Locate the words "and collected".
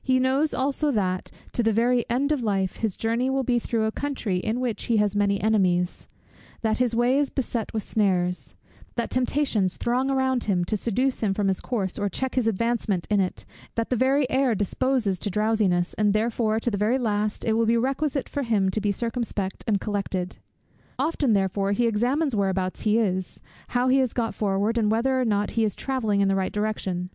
19.66-20.38